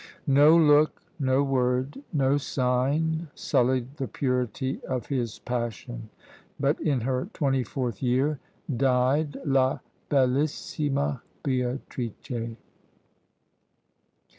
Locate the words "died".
8.75-9.37